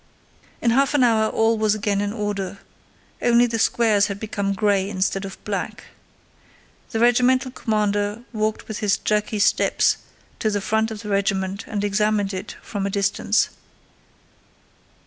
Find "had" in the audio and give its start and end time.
4.07-4.19